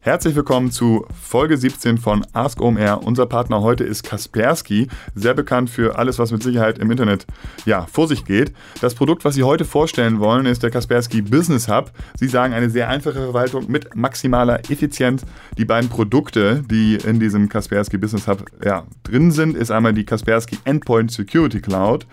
[0.00, 3.04] Herzlich willkommen zu Folge 17 von Ask OMR.
[3.04, 4.86] Unser Partner heute ist Kaspersky,
[5.16, 7.26] sehr bekannt für alles, was mit Sicherheit im Internet
[7.66, 8.52] ja, vor sich geht.
[8.80, 11.90] Das Produkt, was Sie heute vorstellen wollen, ist der Kaspersky Business Hub.
[12.16, 15.26] Sie sagen eine sehr einfache Verwaltung mit maximaler Effizienz.
[15.58, 20.04] Die beiden Produkte, die in diesem Kaspersky Business Hub ja, drin sind, ist einmal die
[20.04, 22.06] Kaspersky Endpoint Security Cloud.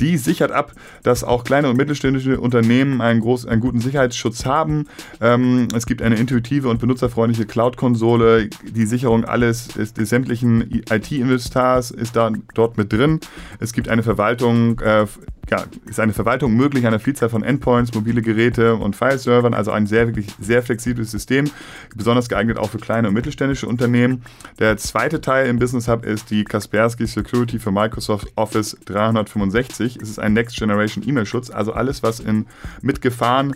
[0.00, 0.72] Die sichert ab,
[1.04, 4.88] dass auch kleine und mittelständische Unternehmen einen, groß, einen guten Sicherheitsschutz haben.
[5.20, 10.82] Ähm, es gibt eine intuitive und benutzerfreundliche freundliche Cloud-Konsole, die Sicherung alles des, des sämtlichen
[10.90, 13.20] IT-Investors ist da dort mit drin.
[13.60, 15.04] Es gibt eine Verwaltung, äh,
[15.50, 19.86] ja, ist eine Verwaltung möglich einer Vielzahl von Endpoints, mobile Geräte und File-Servern, also ein
[19.86, 21.50] sehr, wirklich sehr flexibles System,
[21.94, 24.22] besonders geeignet auch für kleine und mittelständische Unternehmen.
[24.58, 29.98] Der zweite Teil im Business Hub ist die Kaspersky Security für Microsoft Office 365.
[30.00, 32.46] Es ist ein Next Generation E-Mail-Schutz, also alles, was in,
[32.80, 33.54] mit Gefahren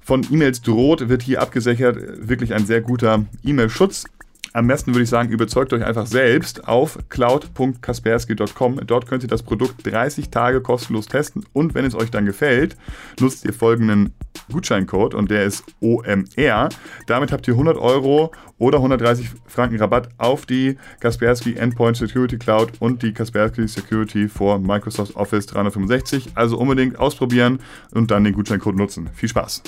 [0.00, 2.28] von E-Mails droht, wird hier abgesichert.
[2.28, 4.04] Wirklich ein sehr guter E-Mail-Schutz.
[4.52, 8.80] Am besten würde ich sagen, überzeugt euch einfach selbst auf cloud.kaspersky.com.
[8.84, 12.76] Dort könnt ihr das Produkt 30 Tage kostenlos testen und wenn es euch dann gefällt,
[13.20, 14.12] nutzt ihr folgenden
[14.50, 16.68] Gutscheincode und der ist OMR.
[17.06, 22.72] Damit habt ihr 100 Euro oder 130 Franken Rabatt auf die Kaspersky Endpoint Security Cloud
[22.80, 26.30] und die Kaspersky Security for Microsoft Office 365.
[26.34, 27.60] Also unbedingt ausprobieren
[27.92, 29.10] und dann den Gutscheincode nutzen.
[29.14, 29.62] Viel Spaß!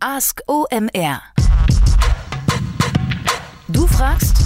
[0.00, 1.20] Ask OMR
[3.66, 4.36] Du fragst,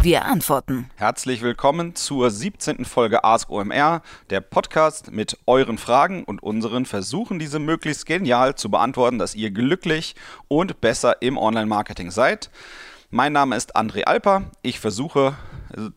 [0.00, 0.88] wir antworten.
[0.96, 2.86] Herzlich willkommen zur 17.
[2.86, 8.70] Folge Ask OMR, der Podcast mit euren Fragen und unseren Versuchen, diese möglichst genial zu
[8.70, 10.14] beantworten, dass ihr glücklich
[10.48, 12.50] und besser im Online-Marketing seid.
[13.10, 14.44] Mein Name ist André Alper.
[14.62, 15.36] Ich versuche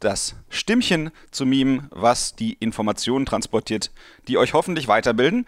[0.02, 3.92] das Stimmchen zu mimen, was die Informationen transportiert,
[4.28, 5.46] die euch hoffentlich weiterbilden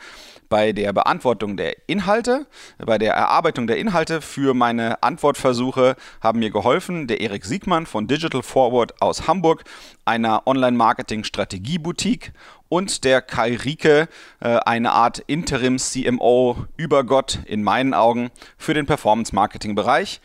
[0.52, 2.46] bei der Beantwortung der Inhalte,
[2.78, 8.06] bei der Erarbeitung der Inhalte für meine Antwortversuche haben mir geholfen der Erik Siegmann von
[8.06, 9.64] Digital Forward aus Hamburg,
[10.04, 12.34] einer Online-Marketing-Strategie-Boutique
[12.68, 14.10] und der Kai Rieke,
[14.42, 20.20] äh, eine Art Interim-CMO über Gott in meinen Augen für den Performance-Marketing-Bereich,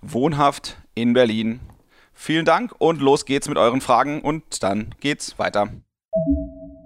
[0.00, 1.60] wohnhaft in Berlin.
[2.14, 5.68] Vielen Dank und los geht's mit euren Fragen und dann geht's weiter.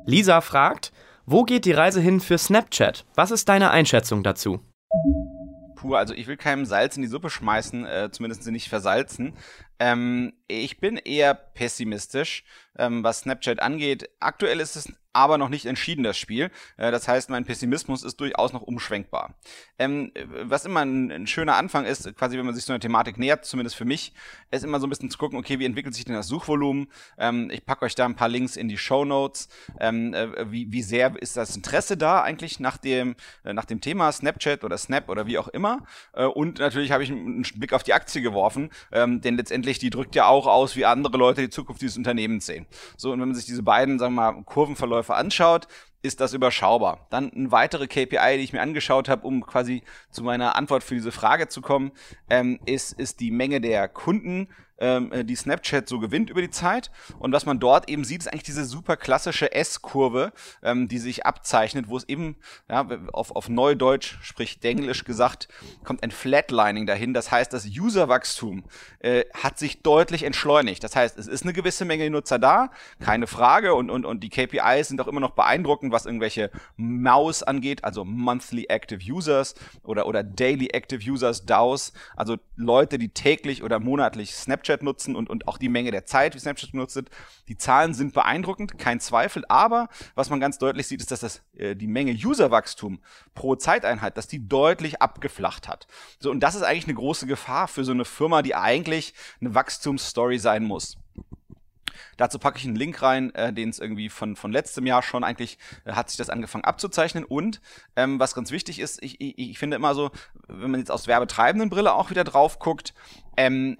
[0.06, 0.90] Lisa fragt,
[1.30, 3.06] wo geht die Reise hin für Snapchat?
[3.14, 4.58] Was ist deine Einschätzung dazu?
[5.76, 9.36] Puh, also ich will keinem Salz in die Suppe schmeißen, äh, zumindest nicht versalzen.
[9.78, 12.42] Ähm, ich bin eher pessimistisch,
[12.76, 14.10] ähm, was Snapchat angeht.
[14.18, 16.50] Aktuell ist es aber noch nicht entschieden, das Spiel.
[16.76, 19.34] Äh, das heißt, mein Pessimismus ist durchaus noch umschwenkbar.
[19.78, 20.12] Ähm,
[20.42, 23.44] was immer ein, ein, schöner Anfang ist, quasi wenn man sich so einer Thematik nähert,
[23.44, 24.12] zumindest für mich,
[24.50, 26.88] ist immer so ein bisschen zu gucken, okay, wie entwickelt sich denn das Suchvolumen?
[27.18, 29.00] Ähm, ich packe euch da ein paar Links in die Show.
[29.80, 33.80] Ähm, äh, wie, wie sehr ist das Interesse da eigentlich nach dem, äh, nach dem
[33.80, 35.86] Thema Snapchat oder Snap oder wie auch immer?
[36.12, 39.90] Äh, und natürlich habe ich einen Blick auf die Aktie geworfen, ähm, denn letztendlich die
[39.90, 42.66] drückt ja auch aus, wie andere Leute die Zukunft dieses Unternehmens sehen.
[42.96, 45.66] So, und wenn man sich diese beiden, sagen wir mal, Kurvenverläufe Verkäufer anschaut,
[46.02, 47.06] ist das überschaubar.
[47.10, 50.94] Dann eine weitere KPI, die ich mir angeschaut habe, um quasi zu meiner Antwort für
[50.94, 51.92] diese Frage zu kommen,
[52.28, 54.48] ähm, ist, ist die Menge der Kunden,
[54.80, 56.90] ähm, äh, die Snapchat so gewinnt über die Zeit.
[57.18, 61.26] Und was man dort eben sieht, ist eigentlich diese super klassische S-Kurve, ähm, die sich
[61.26, 62.36] abzeichnet, wo es eben
[62.68, 65.48] ja, auf, auf Neudeutsch, sprich Denglisch gesagt,
[65.84, 67.14] kommt ein Flatlining dahin.
[67.14, 68.64] Das heißt, das Userwachstum
[69.00, 70.82] äh, hat sich deutlich entschleunigt.
[70.82, 73.74] Das heißt, es ist eine gewisse Menge Nutzer da, keine Frage.
[73.74, 78.04] Und, und, und die KPIs sind auch immer noch beeindruckend, was irgendwelche Maus angeht, also
[78.04, 84.34] Monthly Active Users oder, oder Daily Active Users, DAOs, also Leute, die täglich oder monatlich
[84.34, 87.10] Snapchat Snapchat nutzen und, und auch die Menge der Zeit, wie Snapchat benutzt wird.
[87.48, 89.44] Die Zahlen sind beeindruckend, kein Zweifel.
[89.48, 93.00] Aber was man ganz deutlich sieht, ist, dass das, äh, die Menge Userwachstum
[93.34, 95.86] pro Zeiteinheit, dass die deutlich abgeflacht hat.
[96.18, 99.54] So, und das ist eigentlich eine große Gefahr für so eine Firma, die eigentlich eine
[99.54, 100.96] Wachstumsstory sein muss.
[102.16, 105.24] Dazu packe ich einen Link rein, äh, den es irgendwie von, von letztem Jahr schon
[105.24, 107.24] eigentlich äh, hat sich das angefangen abzuzeichnen.
[107.24, 107.60] Und
[107.96, 110.10] ähm, was ganz wichtig ist, ich, ich, ich finde immer so,
[110.48, 112.94] wenn man jetzt aus werbetreibenden Brille auch wieder drauf guckt,
[113.40, 113.78] ähm,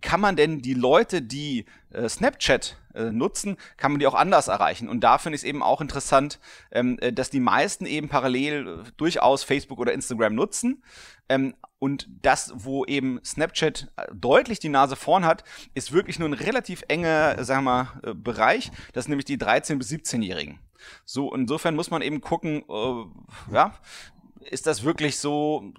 [0.00, 4.48] kann man denn die Leute, die äh, Snapchat äh, nutzen, kann man die auch anders
[4.48, 4.88] erreichen?
[4.88, 6.40] Und da finde ich es eben auch interessant,
[6.72, 10.82] ähm, äh, dass die meisten eben parallel äh, durchaus Facebook oder Instagram nutzen.
[11.28, 15.44] Ähm, und das, wo eben Snapchat äh, deutlich die Nase vorn hat,
[15.74, 18.72] ist wirklich nur ein relativ enger, sagen wir mal, äh, Bereich.
[18.94, 20.58] Das sind nämlich die 13- bis 17-Jährigen.
[21.04, 22.64] So, insofern muss man eben gucken,
[23.52, 23.72] ja,
[24.50, 25.72] ist das wirklich so,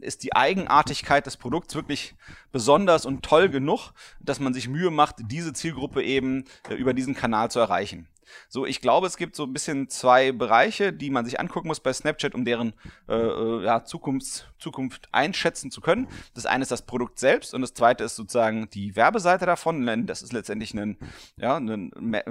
[0.00, 2.14] ist die Eigenartigkeit des Produkts wirklich
[2.52, 7.14] besonders und toll genug, dass man sich Mühe macht, diese Zielgruppe eben äh, über diesen
[7.14, 8.08] Kanal zu erreichen.
[8.48, 11.80] So, ich glaube, es gibt so ein bisschen zwei Bereiche, die man sich angucken muss
[11.80, 12.74] bei Snapchat, um deren
[13.08, 16.08] äh, äh ja, Zukunft, Zukunft einschätzen zu können.
[16.34, 20.06] Das eine ist das Produkt selbst und das zweite ist sozusagen die Werbeseite davon.
[20.06, 20.96] Das ist letztendlich ein,
[21.36, 21.90] ja, ein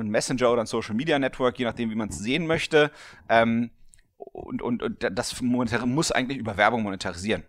[0.10, 2.92] Messenger oder ein Social Media Network, je nachdem, wie man es sehen möchte.
[3.30, 3.72] Ähm,
[4.18, 7.44] und, und, und das muss eigentlich über Werbung monetarisieren.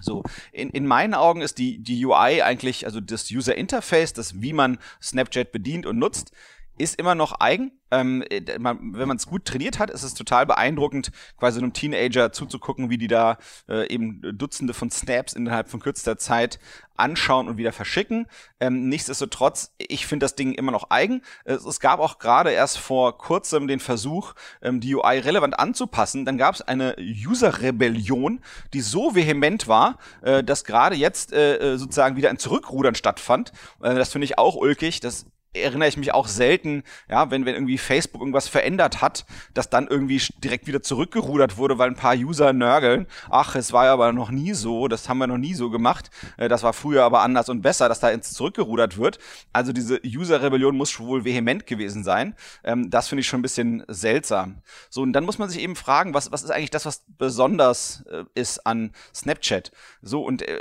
[0.00, 0.22] So,
[0.52, 4.52] in, in meinen Augen ist die, die UI eigentlich, also das User Interface, das wie
[4.52, 6.32] man Snapchat bedient und nutzt,
[6.78, 7.72] ist immer noch eigen.
[7.90, 11.72] Ähm, äh, man, wenn man es gut trainiert hat, ist es total beeindruckend, quasi einem
[11.72, 13.38] Teenager zuzugucken, wie die da
[13.68, 16.58] äh, eben Dutzende von Snaps innerhalb von kürzester Zeit
[16.96, 18.26] anschauen und wieder verschicken.
[18.60, 21.22] Ähm, nichtsdestotrotz, ich finde das Ding immer noch eigen.
[21.44, 26.24] Es, es gab auch gerade erst vor kurzem den Versuch, ähm, die UI relevant anzupassen.
[26.24, 28.40] Dann gab es eine User-Rebellion,
[28.74, 33.52] die so vehement war, äh, dass gerade jetzt äh, äh, sozusagen wieder ein Zurückrudern stattfand.
[33.80, 35.00] Äh, das finde ich auch ulkig.
[35.00, 39.24] Das erinnere ich mich auch selten, ja, wenn, wenn irgendwie Facebook irgendwas verändert hat,
[39.54, 43.06] dass dann irgendwie direkt wieder zurückgerudert wurde, weil ein paar User nörgeln.
[43.30, 46.10] Ach, es war ja aber noch nie so, das haben wir noch nie so gemacht.
[46.36, 49.18] Äh, das war früher aber anders und besser, dass da ins zurückgerudert wird.
[49.52, 52.34] Also diese User-Rebellion muss wohl vehement gewesen sein.
[52.62, 54.62] Ähm, das finde ich schon ein bisschen seltsam.
[54.90, 58.04] So, und dann muss man sich eben fragen, was, was ist eigentlich das, was besonders
[58.10, 59.72] äh, ist an Snapchat?
[60.02, 60.60] So, und äh,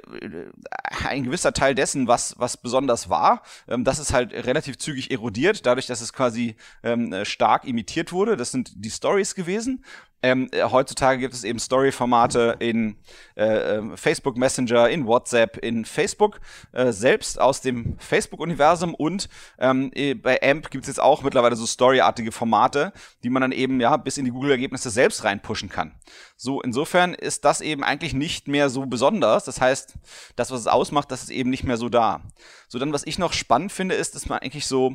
[1.07, 5.65] ein gewisser Teil dessen, was, was besonders war, ähm, das ist halt relativ zügig erodiert,
[5.65, 8.37] dadurch, dass es quasi ähm, äh, stark imitiert wurde.
[8.37, 9.83] Das sind die Stories gewesen.
[10.23, 12.97] Ähm, äh, heutzutage gibt es eben Story-Formate in
[13.35, 16.39] äh, ähm, Facebook Messenger, in WhatsApp, in Facebook
[16.71, 19.29] äh, selbst aus dem Facebook-Universum und
[19.59, 19.91] ähm,
[20.23, 22.93] bei AMP gibt es jetzt auch mittlerweile so Story-artige Formate,
[23.23, 25.93] die man dann eben ja bis in die Google-Ergebnisse selbst reinpushen kann.
[26.35, 29.45] So, insofern ist das eben eigentlich nicht mehr so besonders.
[29.45, 29.95] Das heißt,
[30.35, 32.21] das, was es ausmacht, das ist eben nicht mehr so da.
[32.67, 34.93] So, dann, was ich noch spannend finde, ist, dass man eigentlich so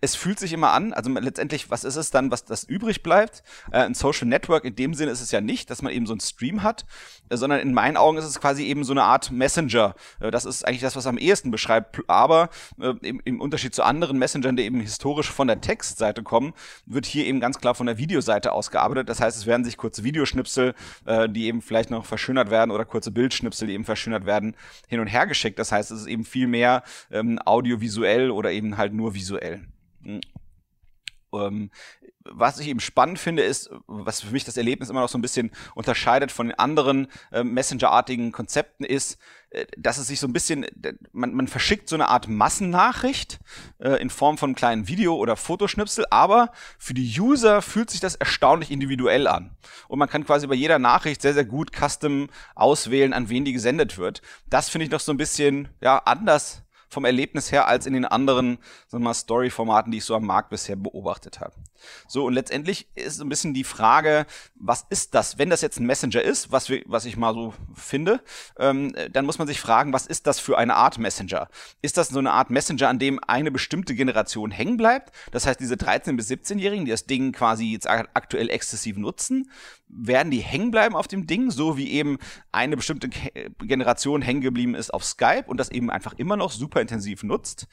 [0.00, 3.42] es fühlt sich immer an, also letztendlich, was ist es dann, was das übrig bleibt?
[3.70, 6.14] Äh, ein Social Network in dem Sinne ist es ja nicht, dass man eben so
[6.14, 6.86] einen Stream hat,
[7.28, 9.94] äh, sondern in meinen Augen ist es quasi eben so eine Art Messenger.
[10.20, 12.00] Äh, das ist eigentlich das, was am ehesten beschreibt.
[12.08, 12.48] Aber
[12.80, 16.54] äh, im, im, Unterschied zu anderen Messengern, die eben historisch von der Textseite kommen,
[16.86, 19.08] wird hier eben ganz klar von der Videoseite ausgearbeitet.
[19.08, 20.74] Das heißt, es werden sich kurze Videoschnipsel,
[21.04, 24.56] äh, die eben vielleicht noch verschönert werden oder kurze Bildschnipsel, die eben verschönert werden,
[24.88, 25.58] hin und her geschickt.
[25.58, 29.66] Das heißt, es ist eben viel mehr ähm, audiovisuell oder eben halt nur visuell.
[31.32, 31.70] Ähm,
[32.24, 35.22] was ich eben spannend finde, ist, was für mich das Erlebnis immer noch so ein
[35.22, 39.18] bisschen unterscheidet von den anderen äh, Messenger-artigen Konzepten, ist,
[39.50, 40.66] äh, dass es sich so ein bisschen,
[41.12, 43.40] man, man verschickt so eine Art Massennachricht
[43.78, 48.00] äh, in Form von einem kleinen Video- oder Fotoschnipsel, aber für die User fühlt sich
[48.00, 49.56] das erstaunlich individuell an.
[49.88, 53.52] Und man kann quasi bei jeder Nachricht sehr, sehr gut custom auswählen, an wen die
[53.52, 54.20] gesendet wird.
[54.48, 58.04] Das finde ich noch so ein bisschen, ja, anders vom Erlebnis her als in den
[58.04, 58.58] anderen
[59.14, 61.54] Story-Formaten, die ich so am Markt bisher beobachtet habe.
[62.06, 65.38] So, und letztendlich ist so ein bisschen die Frage, was ist das?
[65.38, 68.20] Wenn das jetzt ein Messenger ist, was, wir, was ich mal so finde,
[68.58, 71.48] ähm, dann muss man sich fragen, was ist das für eine Art Messenger?
[71.82, 75.14] Ist das so eine Art Messenger, an dem eine bestimmte Generation hängen bleibt?
[75.30, 79.50] Das heißt, diese 13- bis 17-Jährigen, die das Ding quasi jetzt aktuell exzessiv nutzen,
[79.88, 82.18] werden die hängen bleiben auf dem Ding, so wie eben
[82.52, 86.80] eine bestimmte Generation hängen geblieben ist auf Skype und das eben einfach immer noch super
[86.80, 87.66] intensiv nutzt.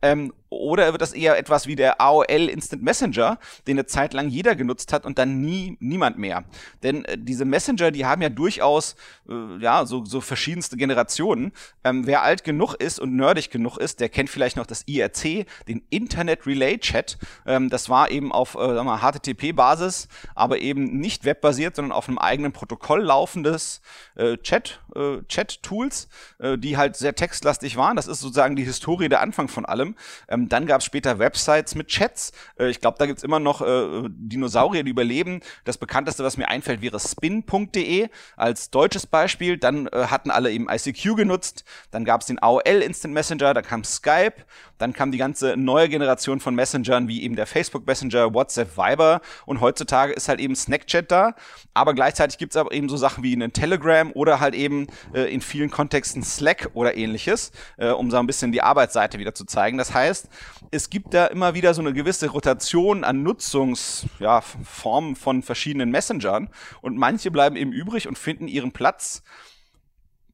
[0.00, 4.28] Ähm, oder wird das eher etwas wie der AOL Instant Messenger, den eine Zeit lang
[4.28, 6.44] jeder genutzt hat und dann nie niemand mehr?
[6.82, 8.96] Denn äh, diese Messenger, die haben ja durchaus
[9.28, 11.52] äh, ja so, so verschiedenste Generationen.
[11.84, 15.46] Ähm, wer alt genug ist und nerdig genug ist, der kennt vielleicht noch das IRC,
[15.68, 17.18] den Internet Relay Chat.
[17.46, 22.52] Ähm, das war eben auf äh, HTTP-Basis, aber eben nicht webbasiert, sondern auf einem eigenen
[22.52, 23.80] Protokoll laufendes
[24.14, 27.96] äh, Chat, äh, Chat-Tools, äh, die halt sehr textlastig waren.
[27.96, 29.96] Das ist sozusagen die Historie der Anfang von allem.
[30.28, 32.32] Ähm, dann gab es später Websites mit Chats.
[32.58, 35.40] Äh, ich glaube, da gibt's immer noch äh, Dinosaurier, die überleben.
[35.64, 39.58] Das bekannteste, was mir einfällt, wäre spin.de als deutsches Beispiel.
[39.58, 41.64] Dann äh, hatten alle eben ICQ genutzt.
[41.90, 44.44] Dann gab's den AOL Instant Messenger, da kam Skype.
[44.78, 49.20] Dann kam die ganze neue Generation von Messengern, wie eben der Facebook Messenger, WhatsApp, Viber.
[49.44, 51.34] Und heutzutage ist halt eben Snackchat da.
[51.74, 55.40] Aber gleichzeitig gibt's aber eben so Sachen wie einen Telegram oder halt eben äh, in
[55.40, 59.78] vielen Kontexten Slack oder ähnliches, äh, um so ein bisschen die Arbeitsseite wieder zu zeigen.
[59.78, 60.27] Das heißt,
[60.70, 66.50] es gibt da immer wieder so eine gewisse Rotation an Nutzungsformen ja, von verschiedenen Messengern
[66.82, 69.22] und manche bleiben eben übrig und finden ihren Platz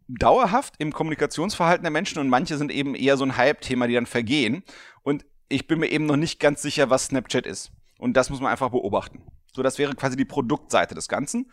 [0.09, 4.07] dauerhaft im Kommunikationsverhalten der Menschen und manche sind eben eher so ein Hype-Thema, die dann
[4.07, 4.63] vergehen.
[5.03, 7.73] Und ich bin mir eben noch nicht ganz sicher, was Snapchat ist.
[7.99, 9.23] Und das muss man einfach beobachten.
[9.53, 11.51] So, das wäre quasi die Produktseite des Ganzen.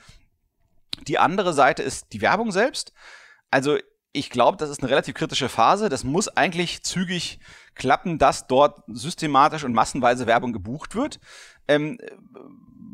[1.08, 2.94] Die andere Seite ist die Werbung selbst.
[3.52, 3.78] Also
[4.14, 5.90] ich glaube, das ist eine relativ kritische Phase.
[5.90, 7.40] Das muss eigentlich zügig
[7.76, 11.20] klappen, dass dort systematisch und massenweise Werbung gebucht wird.
[11.68, 11.98] Ähm,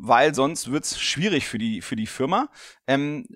[0.00, 2.48] weil sonst wird es schwierig für die, für die Firma.
[2.86, 3.26] Ähm,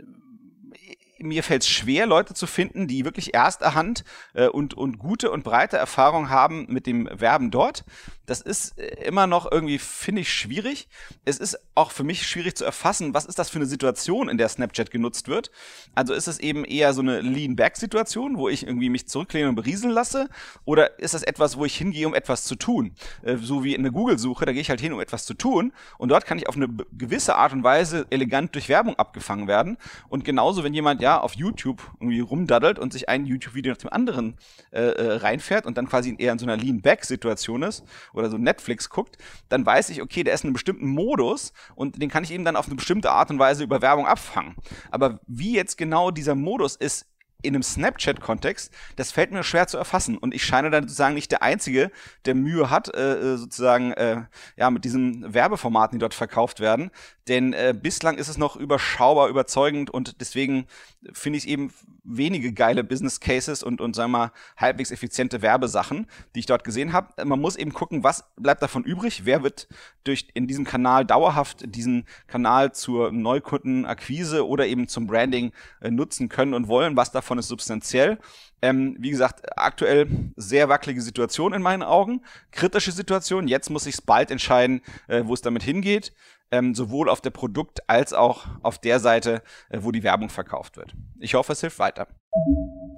[1.19, 5.31] mir fällt es schwer, Leute zu finden, die wirklich erster Hand äh, und, und gute
[5.31, 7.85] und breite Erfahrung haben mit dem Werben dort.
[8.33, 10.89] Das ist äh, immer noch irgendwie, finde ich, schwierig.
[11.27, 14.39] Es ist auch für mich schwierig zu erfassen, was ist das für eine Situation, in
[14.39, 15.51] der Snapchat genutzt wird.
[15.95, 19.93] Also ist es eben eher so eine Lean-Back-Situation, wo ich irgendwie mich zurücklehne und berieseln
[19.93, 20.31] lasse?
[20.65, 22.95] Oder ist das etwas, wo ich hingehe, um etwas zu tun?
[23.21, 25.75] Äh, so wie in der Google-Suche, da gehe ich halt hin, um etwas zu tun.
[25.99, 29.77] Und dort kann ich auf eine gewisse Art und Weise elegant durch Werbung abgefangen werden.
[30.09, 33.93] Und genauso, wenn jemand ja auf YouTube irgendwie rumdaddelt und sich ein YouTube-Video nach dem
[33.93, 34.39] anderen
[34.71, 37.85] äh, äh, reinfährt und dann quasi eher in so einer Lean-Back-Situation ist
[38.23, 42.01] oder so Netflix guckt, dann weiß ich, okay, der ist in einem bestimmten Modus und
[42.01, 44.57] den kann ich eben dann auf eine bestimmte Art und Weise über Werbung abfangen.
[44.91, 47.07] Aber wie jetzt genau dieser Modus ist,
[47.43, 50.17] in einem Snapchat-Kontext, das fällt mir schwer zu erfassen.
[50.17, 51.91] Und ich scheine dann sozusagen nicht der Einzige,
[52.25, 54.23] der Mühe hat, äh, äh, sozusagen, äh,
[54.57, 56.91] ja, mit diesen Werbeformaten, die dort verkauft werden.
[57.29, 60.67] Denn äh, bislang ist es noch überschaubar, überzeugend und deswegen
[61.13, 61.73] finde ich eben
[62.05, 66.65] wenige geile Business Cases und, und sagen wir mal, halbwegs effiziente Werbesachen, die ich dort
[66.65, 67.25] gesehen habe.
[67.25, 69.69] Man muss eben gucken, was bleibt davon übrig, wer wird
[70.03, 76.29] durch in diesem Kanal dauerhaft diesen Kanal zur Neukundenakquise oder eben zum Branding äh, nutzen
[76.29, 78.19] können und wollen, was davon ist substanziell.
[78.63, 83.47] Ähm, wie gesagt, aktuell sehr wackelige Situation in meinen Augen, kritische Situation.
[83.47, 86.13] Jetzt muss ich es bald entscheiden, äh, wo es damit hingeht
[86.53, 90.77] ähm, sowohl auf der Produkt- als auch auf der Seite, äh, wo die Werbung verkauft
[90.77, 90.95] wird.
[91.19, 92.07] Ich hoffe, es hilft weiter.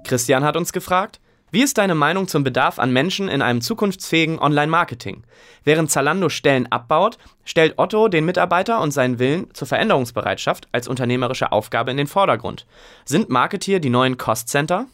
[0.03, 1.19] Christian hat uns gefragt,
[1.51, 5.25] wie ist deine Meinung zum Bedarf an Menschen in einem zukunftsfähigen Online-Marketing?
[5.63, 11.51] Während Zalando Stellen abbaut, stellt Otto den Mitarbeiter und seinen Willen zur Veränderungsbereitschaft als unternehmerische
[11.51, 12.67] Aufgabe in den Vordergrund.
[13.05, 14.87] Sind Marketier die neuen Cost-Center?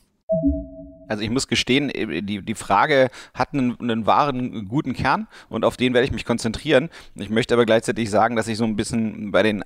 [1.12, 5.66] Also ich muss gestehen, äh, die, die Frage hat einen, einen wahren, guten Kern und
[5.66, 6.90] auf den werde ich mich konzentrieren.
[7.16, 9.62] Ich möchte aber gleichzeitig sagen, dass ich so ein bisschen bei den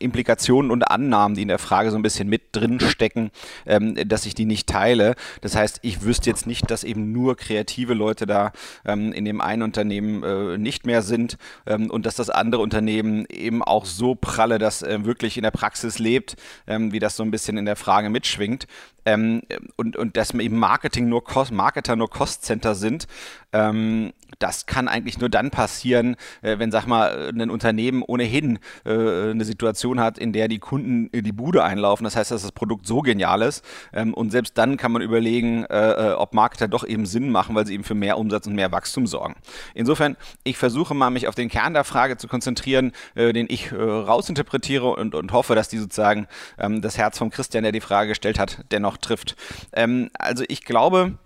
[0.00, 3.30] Implikationen und Annahmen, die in der Frage so ein bisschen mit drin stecken,
[3.66, 5.14] ähm, dass ich die nicht teile.
[5.40, 8.52] Das heißt, ich wüsste jetzt nicht, dass eben nur kreative Leute da
[8.84, 13.26] ähm, in dem einen Unternehmen äh, nicht mehr sind ähm, und dass das andere Unternehmen
[13.30, 17.22] eben auch so pralle, dass äh, wirklich in der Praxis lebt, ähm, wie das so
[17.22, 18.66] ein bisschen in der Frage mitschwingt.
[19.06, 19.42] Ähm,
[19.76, 23.06] und, und dass eben Marketing nur Cost, Marketer nur Cost-Center sind.
[23.52, 29.30] Ähm, das kann eigentlich nur dann passieren, äh, wenn, sag mal, ein Unternehmen ohnehin äh,
[29.30, 32.04] eine Situation hat, in der die Kunden in die Bude einlaufen.
[32.04, 33.64] Das heißt, dass das Produkt so genial ist.
[33.92, 37.54] Ähm, und selbst dann kann man überlegen, äh, äh, ob Marketer doch eben Sinn machen,
[37.54, 39.34] weil sie eben für mehr Umsatz und mehr Wachstum sorgen.
[39.74, 43.72] Insofern, ich versuche mal, mich auf den Kern der Frage zu konzentrieren, äh, den ich
[43.72, 46.26] äh, rausinterpretiere und, und hoffe, dass die sozusagen
[46.58, 49.36] ähm, das Herz von Christian, der die Frage gestellt hat, dennoch trifft.
[49.72, 51.18] Ähm, also ich glaube,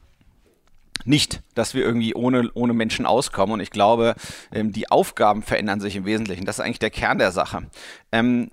[1.04, 3.54] nicht, dass wir irgendwie ohne, ohne Menschen auskommen.
[3.54, 4.14] Und ich glaube,
[4.52, 6.44] ähm, die Aufgaben verändern sich im Wesentlichen.
[6.44, 7.64] Das ist eigentlich der Kern der Sache.
[8.12, 8.50] Ähm,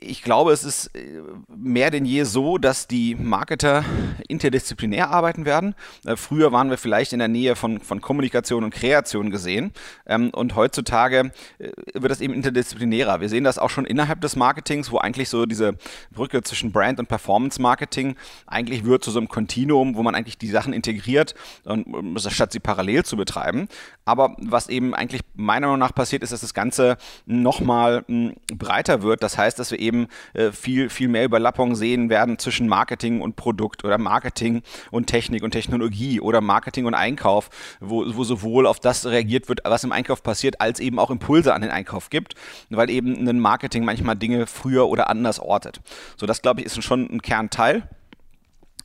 [0.00, 1.22] ich glaube, es ist äh,
[1.54, 3.84] mehr denn je so, dass die Marketer
[4.28, 5.74] interdisziplinär arbeiten werden.
[6.04, 9.72] Äh, früher waren wir vielleicht in der Nähe von, von Kommunikation und Kreation gesehen
[10.06, 13.20] ähm, und heutzutage äh, wird das eben interdisziplinärer.
[13.20, 15.76] Wir sehen das auch schon innerhalb des Marketings, wo eigentlich so diese
[16.10, 18.16] Brücke zwischen Brand und Performance Marketing
[18.46, 22.60] eigentlich wird zu so einem Kontinuum, wo man eigentlich die Sachen integriert und statt sie
[22.60, 23.68] parallel zu betreiben.
[24.04, 29.02] Aber was eben eigentlich meiner Meinung nach passiert ist, dass das Ganze nochmal hm, breiter
[29.02, 29.22] wird.
[29.22, 33.20] Das heißt, dass dass wir eben äh, viel, viel mehr Überlappung sehen werden zwischen Marketing
[33.20, 38.66] und Produkt oder Marketing und Technik und Technologie oder Marketing und Einkauf, wo, wo sowohl
[38.66, 42.08] auf das reagiert wird, was im Einkauf passiert, als eben auch Impulse an den Einkauf
[42.08, 42.34] gibt,
[42.70, 45.80] weil eben ein Marketing manchmal Dinge früher oder anders ortet.
[46.16, 47.88] So, das glaube ich ist schon ein Kernteil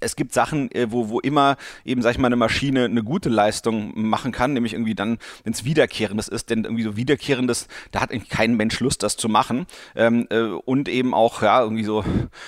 [0.03, 3.29] es gibt Sachen, äh, wo, wo immer eben, sag ich mal, eine Maschine eine gute
[3.29, 8.01] Leistung machen kann, nämlich irgendwie dann, wenn es Wiederkehrendes ist, denn irgendwie so Wiederkehrendes, da
[8.01, 9.65] hat eigentlich kein Mensch Lust, das zu machen.
[9.95, 12.03] Ähm, äh, und eben auch, ja, irgendwie so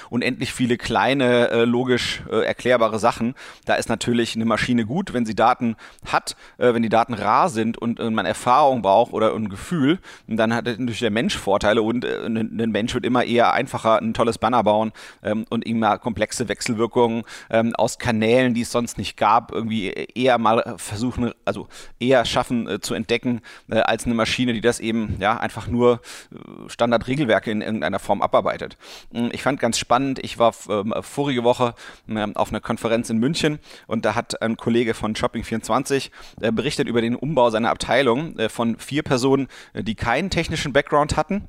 [0.09, 3.35] unendlich viele kleine, äh, logisch äh, erklärbare Sachen.
[3.65, 7.50] Da ist natürlich eine Maschine gut, wenn sie Daten hat, äh, wenn die Daten rar
[7.50, 11.81] sind und äh, man Erfahrung braucht oder ein Gefühl, dann hat natürlich der Mensch Vorteile
[11.81, 14.91] und ein Mensch wird immer eher einfacher ein tolles Banner bauen
[15.24, 20.38] ähm, und immer komplexe Wechselwirkungen ähm, aus Kanälen, die es sonst nicht gab, irgendwie eher
[20.38, 21.68] mal versuchen, also
[22.00, 26.02] eher schaffen äh, zu entdecken, äh, als eine Maschine, die das eben ja einfach nur
[26.32, 28.78] äh, Standardregelwerke in irgendeiner Form abarbeitet.
[29.14, 31.75] Hm, ich fand ganz spannend, ich war ähm, vorige Woche
[32.08, 36.10] ähm, auf einer Konferenz in München und da hat ein Kollege von Shopping24
[36.42, 40.74] äh, berichtet über den Umbau seiner Abteilung äh, von vier Personen, äh, die keinen technischen
[40.74, 41.48] Background hatten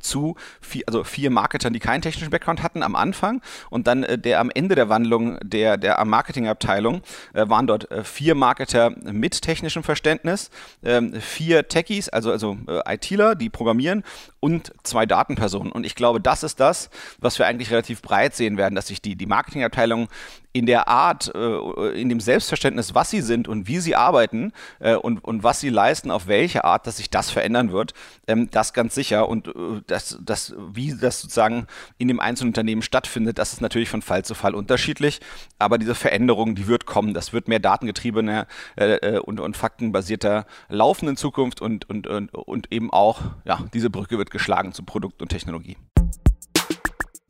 [0.00, 4.18] zu vier, also vier Marketern, die keinen technischen Background hatten am Anfang und dann äh,
[4.18, 7.02] der am Ende der Wandlung der, der Marketingabteilung
[7.34, 10.50] äh, waren dort äh, vier Marketer mit technischem Verständnis,
[10.82, 14.04] ähm, vier Techies, also, also äh, ITler, die programmieren
[14.40, 15.72] und zwei Datenpersonen.
[15.72, 19.00] Und ich glaube, das ist das, was wir eigentlich relativ breit sehen werden, dass sich
[19.00, 20.08] die, die Marketingabteilung
[20.52, 24.94] in der Art, äh, in dem Selbstverständnis, was sie sind und wie sie arbeiten äh,
[24.94, 27.94] und, und was sie leisten, auf welche Art, dass sich das verändern wird,
[28.26, 29.28] ähm, das ganz sicher.
[29.28, 29.52] Und äh,
[29.86, 31.66] das, das, wie das sozusagen
[31.98, 35.20] in dem einzelnen Unternehmen stattfindet, das ist natürlich von Fall zu Fall unterschiedlich.
[35.58, 37.14] Aber diese Veränderung, die wird kommen.
[37.14, 38.46] Das wird mehr datengetriebener
[39.24, 44.18] und, und faktenbasierter laufen in Zukunft und, und, und, und eben auch, ja, diese Brücke
[44.18, 45.76] wird geschlagen zu Produkt und Technologie.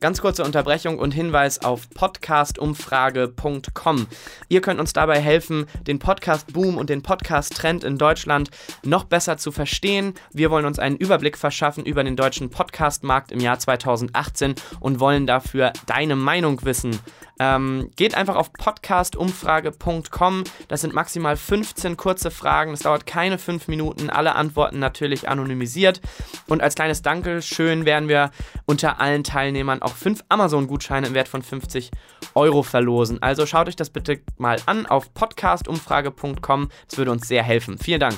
[0.03, 4.07] Ganz kurze Unterbrechung und Hinweis auf podcastumfrage.com.
[4.49, 8.49] Ihr könnt uns dabei helfen, den Podcast-Boom und den Podcast-Trend in Deutschland
[8.83, 10.15] noch besser zu verstehen.
[10.33, 15.25] Wir wollen uns einen Überblick verschaffen über den deutschen Podcast-Markt im Jahr 2018 und wollen
[15.25, 16.99] dafür deine Meinung wissen.
[17.39, 20.43] Ähm, geht einfach auf podcastumfrage.com.
[20.67, 22.73] Das sind maximal 15 kurze Fragen.
[22.73, 24.09] Es dauert keine 5 Minuten.
[24.09, 26.01] Alle Antworten natürlich anonymisiert.
[26.47, 28.31] Und als kleines Dankeschön werden wir
[28.65, 31.91] unter allen Teilnehmern auch 5 Amazon-Gutscheine im Wert von 50
[32.35, 33.21] Euro verlosen.
[33.21, 36.69] Also schaut euch das bitte mal an auf podcastumfrage.com.
[36.87, 37.77] Das würde uns sehr helfen.
[37.77, 38.17] Vielen Dank.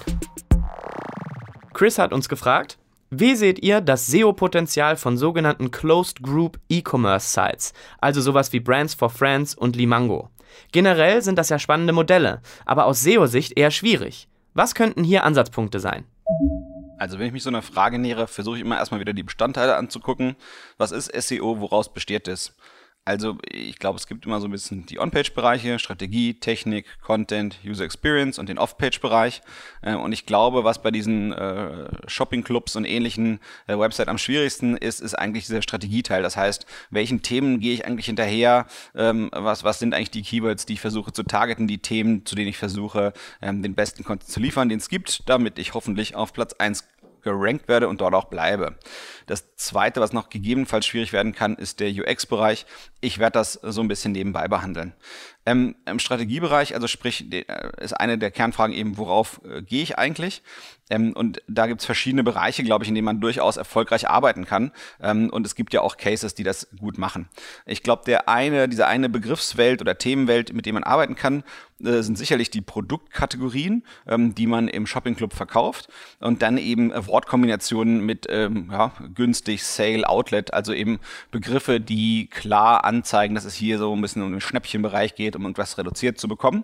[1.73, 2.77] Chris hat uns gefragt,
[3.19, 8.93] wie seht ihr das SEO-Potenzial von sogenannten Closed Group E-Commerce Sites, also sowas wie Brands
[8.93, 10.29] for Friends und Limango?
[10.71, 14.27] Generell sind das ja spannende Modelle, aber aus SEO-Sicht eher schwierig.
[14.53, 16.05] Was könnten hier Ansatzpunkte sein?
[16.97, 19.75] Also wenn ich mich so einer Frage nähere, versuche ich immer erstmal wieder die Bestandteile
[19.75, 20.35] anzugucken.
[20.77, 22.55] Was ist SEO, woraus besteht es?
[23.07, 27.85] Also ich glaube, es gibt immer so ein bisschen die On-Page-Bereiche, Strategie, Technik, Content, User
[27.85, 29.43] Experience und den Off-Page-Bereich.
[29.83, 34.75] Äh, und ich glaube, was bei diesen äh, Shopping-Clubs und ähnlichen äh, Websites am schwierigsten
[34.75, 36.23] ist, ist eigentlich dieser Strategieteil.
[36.23, 38.65] Das heißt, welchen Themen gehe ich eigentlich hinterher?
[38.95, 41.67] Ähm, was, was sind eigentlich die Keywords, die ich versuche zu targeten?
[41.67, 45.29] Die Themen, zu denen ich versuche, ähm, den besten Content zu liefern, den es gibt,
[45.29, 46.83] damit ich hoffentlich auf Platz eins
[47.25, 48.77] gerankt werde und dort auch bleibe.
[49.25, 52.65] Das zweite, was noch gegebenenfalls schwierig werden kann, ist der UX-Bereich.
[53.01, 54.93] Ich werde das so ein bisschen nebenbei behandeln.
[55.45, 57.43] Ähm, Im Strategiebereich, also sprich, äh,
[57.79, 60.41] ist eine der Kernfragen eben, worauf äh, gehe ich eigentlich?
[60.89, 64.45] Ähm, und da gibt es verschiedene Bereiche, glaube ich, in denen man durchaus erfolgreich arbeiten
[64.45, 64.71] kann.
[65.01, 67.29] Ähm, und es gibt ja auch Cases, die das gut machen.
[67.65, 71.43] Ich glaube, der eine, diese eine Begriffswelt oder Themenwelt, mit dem man arbeiten kann,
[71.83, 75.89] äh, sind sicherlich die Produktkategorien, ähm, die man im Shopping Club verkauft.
[76.19, 80.99] Und dann eben Wortkombinationen mit ähm, ja, günstig, Sale, Outlet, also eben
[81.31, 85.43] Begriffe, die klar anzeigen, dass es hier so ein bisschen um den Schnäppchenbereich geht um
[85.43, 86.63] irgendwas reduziert zu bekommen.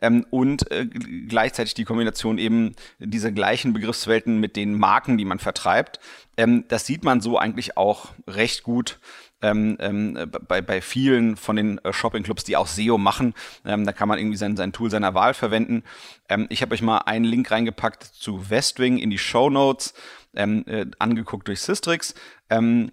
[0.00, 5.38] Ähm, und äh, gleichzeitig die Kombination eben dieser gleichen Begriffswelten mit den Marken, die man
[5.38, 6.00] vertreibt.
[6.36, 8.98] Ähm, das sieht man so eigentlich auch recht gut
[9.42, 13.34] ähm, ähm, bei, bei vielen von den äh, Shopping-Clubs, die auch SEO machen.
[13.64, 15.84] Ähm, da kann man irgendwie sein, sein Tool seiner Wahl verwenden.
[16.28, 19.94] Ähm, ich habe euch mal einen Link reingepackt zu Westwing in die Show Notes,
[20.34, 22.14] ähm, äh, angeguckt durch Systrix.
[22.50, 22.90] Ähm,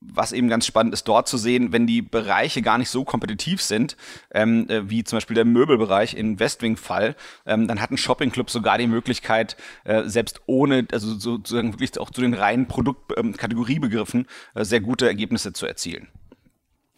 [0.00, 3.62] was eben ganz spannend ist, dort zu sehen, wenn die Bereiche gar nicht so kompetitiv
[3.62, 3.96] sind,
[4.32, 8.78] ähm, äh, wie zum Beispiel der Möbelbereich in Westwing-Fall, ähm, dann hat ein Shopping-Club sogar
[8.78, 14.64] die Möglichkeit, äh, selbst ohne, also sozusagen wirklich auch zu den reinen Produktkategoriebegriffen, ähm, äh,
[14.64, 16.08] sehr gute Ergebnisse zu erzielen.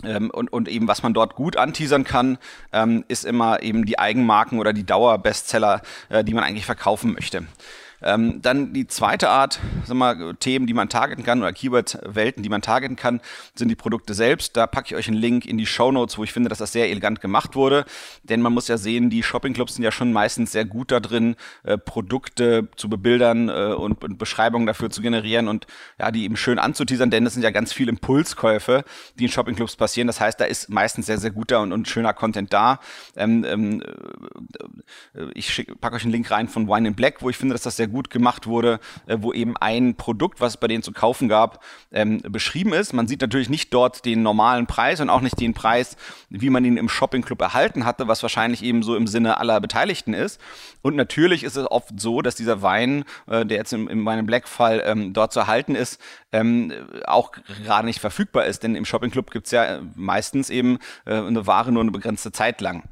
[0.05, 2.39] Ähm, und, und eben, was man dort gut anteasern kann,
[2.73, 7.47] ähm, ist immer eben die Eigenmarken oder die Dauerbestseller, äh, die man eigentlich verkaufen möchte.
[8.03, 12.49] Ähm, dann die zweite Art, sag mal, Themen, die man targeten kann oder Keyword-Welten, die
[12.49, 13.21] man targeten kann,
[13.55, 14.57] sind die Produkte selbst.
[14.57, 16.73] Da packe ich euch einen Link in die Show Notes, wo ich finde, dass das
[16.73, 17.85] sehr elegant gemacht wurde.
[18.23, 21.37] Denn man muss ja sehen, die Shopping-Clubs sind ja schon meistens sehr gut da drin,
[21.63, 25.67] äh, Produkte zu bebildern äh, und, und, Beschreibungen dafür zu generieren und
[25.99, 28.85] ja, die eben schön anzuteasern, denn das sind ja ganz viele Impulskäufe,
[29.19, 30.07] die in Shopping-Clubs passieren.
[30.07, 32.81] Das heißt, da ist meistens sehr, sehr guter und, und schöner Content da.
[33.17, 33.83] Ähm, ähm,
[35.15, 37.63] äh, ich packe euch einen Link rein von Wine in Black, wo ich finde, dass
[37.63, 40.93] das sehr gut gemacht wurde, äh, wo eben ein Produkt, was es bei denen zu
[40.93, 42.93] kaufen gab, ähm, beschrieben ist.
[42.93, 45.97] Man sieht natürlich nicht dort den normalen Preis und auch nicht den Preis,
[46.31, 50.15] wie man ihn im Shopping-Club erhalten hatte, was wahrscheinlich eben so im Sinne aller Beteiligten
[50.15, 50.41] ist.
[50.83, 54.27] Und natürlich ist es oft so, dass dieser Wein, äh, der jetzt im, in meinem
[54.27, 56.01] Black-Fall ähm, dort zu erhalten ist,
[56.33, 56.73] ähm,
[57.07, 57.33] auch
[57.65, 58.63] gerade nicht verfügbar ist.
[58.63, 62.61] Denn im Shopping-Club gibt es ja meistens eben äh, eine Ware nur eine begrenzte Zeit
[62.61, 62.83] lang.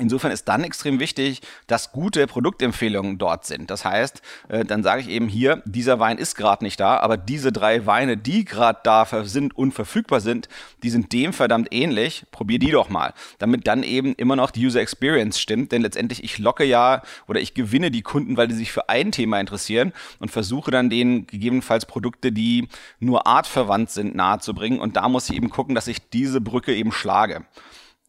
[0.00, 3.70] Insofern ist dann extrem wichtig, dass gute Produktempfehlungen dort sind.
[3.70, 7.16] Das heißt, äh, dann sage ich eben hier, dieser Wein ist gerade nicht da, aber
[7.16, 10.48] diese drei Weine, die gerade da sind und verfügbar sind,
[10.82, 12.24] die sind dem verdammt ähnlich.
[12.32, 15.70] Probier die doch mal, damit dann eben immer noch die User Experience stimmt.
[15.70, 19.12] Denn letztendlich ich locke ja oder ich gewinne die Kunden, weil die sich für ein
[19.12, 22.66] Thema interessieren und versuche dann denen gegebenenfalls Produkte, die
[22.98, 24.80] nur artverwandt sind, nahezubringen.
[24.80, 27.44] Und da muss ich eben gucken, dass ich diese Brücke eben schlage.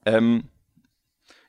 [0.08, 0.46] Ähm,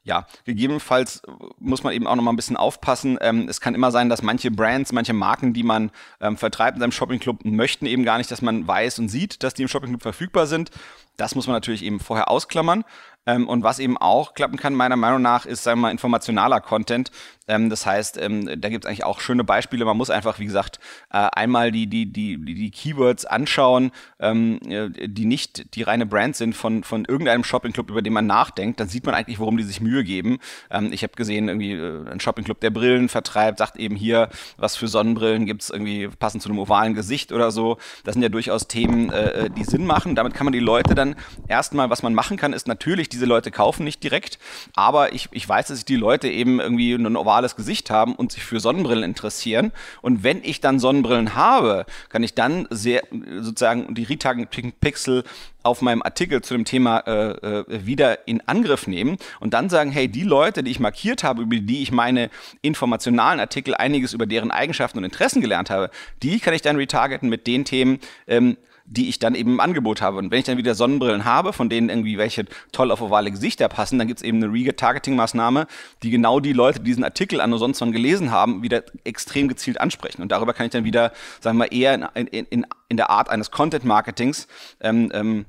[0.06, 1.20] ja, gegebenenfalls
[1.58, 3.18] muss man eben auch noch mal ein bisschen aufpassen.
[3.20, 5.90] Ähm, es kann immer sein, dass manche Brands, manche Marken, die man
[6.20, 9.54] ähm, vertreibt in seinem Shoppingclub, möchten eben gar nicht, dass man weiß und sieht, dass
[9.54, 10.70] die im Shoppingclub verfügbar sind.
[11.16, 12.84] Das muss man natürlich eben vorher ausklammern.
[13.26, 16.60] Ähm, und was eben auch klappen kann, meiner Meinung nach, ist, sagen wir mal, informationaler
[16.60, 17.10] Content.
[17.48, 19.84] Ähm, das heißt, ähm, da gibt es eigentlich auch schöne Beispiele.
[19.84, 20.78] Man muss einfach, wie gesagt,
[21.10, 26.36] äh, einmal die, die, die, die Keywords anschauen, ähm, äh, die nicht die reine Brand
[26.36, 28.80] sind von, von irgendeinem Shoppingclub, über den man nachdenkt.
[28.80, 30.38] Dann sieht man eigentlich, worum die sich Mühe geben.
[30.70, 34.76] Ähm, ich habe gesehen, irgendwie äh, ein Shoppingclub, der Brillen vertreibt, sagt eben hier, was
[34.76, 37.78] für Sonnenbrillen gibt's irgendwie passend zu einem ovalen Gesicht oder so.
[38.04, 40.14] Das sind ja durchaus Themen, äh, äh die Sinn machen.
[40.14, 41.14] Damit kann man die Leute dann
[41.48, 44.38] erstmal, was man machen kann, ist natürlich die diese Leute kaufen nicht direkt,
[44.74, 48.44] aber ich, ich weiß, dass die Leute eben irgendwie ein ovales Gesicht haben und sich
[48.44, 49.72] für Sonnenbrillen interessieren.
[50.02, 53.02] Und wenn ich dann Sonnenbrillen habe, kann ich dann sehr
[53.40, 55.24] sozusagen die Retargeting Pixel
[55.62, 59.90] auf meinem Artikel zu dem Thema äh, äh, wieder in Angriff nehmen und dann sagen,
[59.90, 62.30] hey, die Leute, die ich markiert habe, über die ich meine
[62.62, 65.90] informationalen Artikel einiges über deren Eigenschaften und Interessen gelernt habe,
[66.22, 67.98] die kann ich dann retargeten mit den Themen,
[68.28, 70.18] ähm, die ich dann eben im Angebot habe.
[70.18, 73.68] Und wenn ich dann wieder Sonnenbrillen habe, von denen irgendwie welche toll auf ovale Gesichter
[73.68, 75.66] passen, dann gibt es eben eine Retargeting-Maßnahme,
[76.02, 79.80] die genau die Leute, die diesen Artikel an sonst von gelesen haben, wieder extrem gezielt
[79.80, 80.22] ansprechen.
[80.22, 83.50] Und darüber kann ich dann wieder, sagen wir, eher in, in, in der Art eines
[83.50, 84.46] Content-Marketings
[84.80, 85.46] ähm, ähm,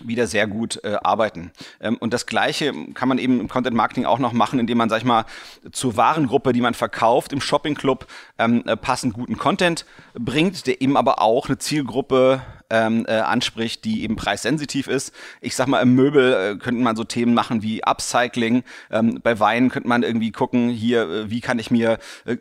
[0.00, 1.52] wieder sehr gut äh, arbeiten.
[1.80, 4.88] Ähm, und das Gleiche kann man eben im Content Marketing auch noch machen, indem man,
[4.88, 5.24] sag ich mal,
[5.72, 8.06] zur Warengruppe, die man verkauft, im Shopping Club
[8.38, 13.84] ähm, äh, passend guten Content bringt, der eben aber auch eine Zielgruppe ähm, äh, anspricht,
[13.84, 15.12] die eben preissensitiv ist.
[15.40, 18.62] Ich sag mal, im Möbel äh, könnte man so Themen machen wie Upcycling.
[18.90, 22.36] Ähm, bei Wein könnte man irgendwie gucken, hier, äh, wie kann ich mir äh,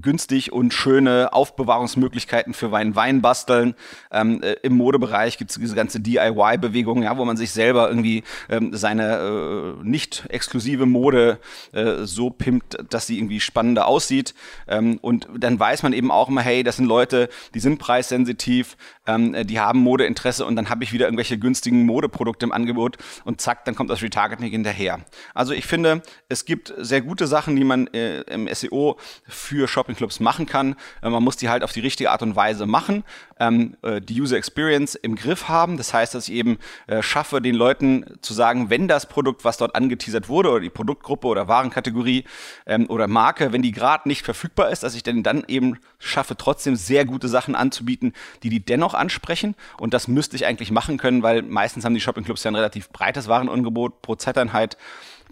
[0.00, 3.74] günstig und schöne Aufbewahrungsmöglichkeiten für Wein Wein basteln.
[4.10, 8.22] Ähm, äh, Im Modebereich gibt es diese ganze DIY-Bewegung, ja, wo man sich selber irgendwie
[8.48, 11.38] ähm, seine äh, nicht exklusive Mode
[11.72, 14.34] äh, so pimpt, dass sie irgendwie spannender aussieht.
[14.68, 18.76] Ähm, und dann weiß man eben auch immer, hey, das sind Leute, die sind preissensitiv,
[19.06, 23.40] ähm, die haben Modeinteresse und dann habe ich wieder irgendwelche günstigen Modeprodukte im Angebot und
[23.40, 25.00] zack, dann kommt das Retargeting hinterher.
[25.34, 30.20] Also ich finde, es gibt sehr gute Sachen, die man äh, im SEO für Shoppingclubs
[30.20, 30.76] machen kann.
[31.02, 33.04] Äh, man muss die halt auf die richtige Art und Weise machen,
[33.42, 35.76] ähm, äh, die User Experience im Griff haben.
[35.76, 39.56] Das heißt, dass ich eben äh, schaffe, den Leuten zu sagen, wenn das Produkt, was
[39.56, 42.24] dort angeteasert wurde, oder die Produktgruppe oder Warenkategorie
[42.66, 46.36] ähm, oder Marke, wenn die gerade nicht verfügbar ist, dass ich denn dann eben schaffe,
[46.36, 49.56] trotzdem sehr gute Sachen anzubieten, die die dennoch ansprechen.
[49.78, 52.90] Und das müsste ich eigentlich machen können, weil meistens haben die Shoppingclubs ja ein relativ
[52.90, 54.76] breites Warenangebot pro Z-Einheit.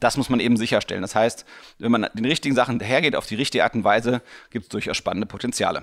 [0.00, 1.02] Das muss man eben sicherstellen.
[1.02, 1.44] Das heißt,
[1.78, 4.96] wenn man den richtigen Sachen hergeht, auf die richtige Art und Weise, gibt es durchaus
[4.96, 5.82] spannende Potenziale.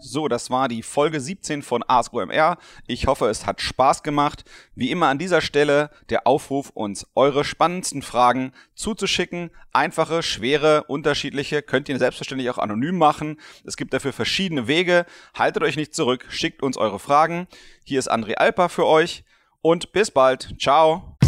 [0.00, 2.58] So, das war die Folge 17 von Ask OMR.
[2.86, 4.44] Ich hoffe, es hat Spaß gemacht.
[4.74, 9.50] Wie immer an dieser Stelle der Aufruf, uns eure spannendsten Fragen zuzuschicken.
[9.72, 13.40] Einfache, schwere, unterschiedliche könnt ihr selbstverständlich auch anonym machen.
[13.64, 15.04] Es gibt dafür verschiedene Wege.
[15.34, 17.48] Haltet euch nicht zurück, schickt uns eure Fragen.
[17.84, 19.24] Hier ist André Alper für euch
[19.62, 20.54] und bis bald.
[20.60, 21.18] Ciao.